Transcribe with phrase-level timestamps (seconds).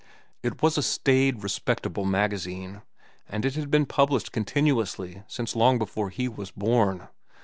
[0.41, 2.81] It was a staid, respectable magazine,
[3.29, 7.07] and it had been published continuously since long before he was born.